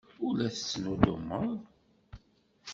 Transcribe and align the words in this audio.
Ur 0.25 0.33
la 0.37 0.49
tettnuddumeḍ. 0.53 1.49